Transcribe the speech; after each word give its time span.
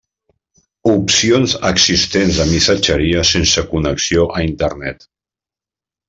Opcions 0.91 1.53
existents 1.69 2.39
de 2.41 2.47
missatgeria 2.53 3.21
sense 3.35 3.65
connexió 3.75 4.25
a 4.39 4.45
Internet. 4.51 5.07